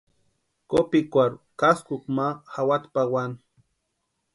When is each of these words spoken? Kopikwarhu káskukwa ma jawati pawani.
Kopikwarhu 0.69 1.37
káskukwa 1.59 2.11
ma 2.15 2.27
jawati 2.53 2.87
pawani. 2.93 3.39